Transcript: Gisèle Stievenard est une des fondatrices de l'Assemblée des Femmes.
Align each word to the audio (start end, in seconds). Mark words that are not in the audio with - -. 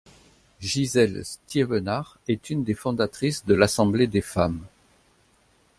Gisèle 0.61 1.23
Stievenard 1.23 2.17
est 2.27 2.49
une 2.49 2.63
des 2.63 2.73
fondatrices 2.73 3.45
de 3.45 3.53
l'Assemblée 3.53 4.07
des 4.07 4.21
Femmes. 4.21 4.65